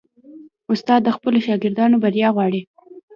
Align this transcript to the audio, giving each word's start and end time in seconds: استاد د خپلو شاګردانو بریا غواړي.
استاد 0.71 0.99
د 1.05 1.09
خپلو 1.15 1.37
شاګردانو 1.47 2.01
بریا 2.03 2.29
غواړي. 2.35 2.61